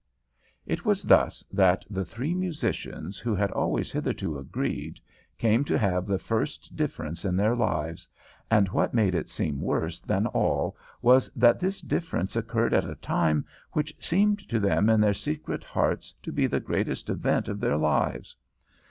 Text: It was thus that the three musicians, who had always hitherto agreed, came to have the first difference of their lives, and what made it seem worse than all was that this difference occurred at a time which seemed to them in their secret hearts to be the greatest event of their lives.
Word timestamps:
It 0.65 0.83
was 0.83 1.03
thus 1.03 1.43
that 1.51 1.85
the 1.87 2.03
three 2.03 2.33
musicians, 2.33 3.19
who 3.19 3.35
had 3.35 3.51
always 3.51 3.91
hitherto 3.91 4.35
agreed, 4.39 4.99
came 5.37 5.63
to 5.65 5.77
have 5.77 6.07
the 6.07 6.17
first 6.17 6.75
difference 6.75 7.23
of 7.23 7.35
their 7.35 7.55
lives, 7.55 8.07
and 8.49 8.67
what 8.69 8.95
made 8.95 9.13
it 9.13 9.29
seem 9.29 9.61
worse 9.61 9.99
than 10.01 10.25
all 10.25 10.75
was 11.03 11.29
that 11.35 11.59
this 11.59 11.81
difference 11.81 12.35
occurred 12.35 12.73
at 12.73 12.89
a 12.89 12.95
time 12.95 13.45
which 13.73 13.93
seemed 13.99 14.39
to 14.49 14.59
them 14.59 14.89
in 14.89 15.01
their 15.01 15.13
secret 15.13 15.63
hearts 15.63 16.15
to 16.23 16.31
be 16.31 16.47
the 16.47 16.59
greatest 16.59 17.07
event 17.11 17.47
of 17.47 17.59
their 17.59 17.77
lives. 17.77 18.35